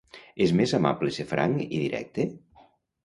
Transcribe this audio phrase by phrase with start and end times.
[0.45, 2.27] És més amable ser franc i directe?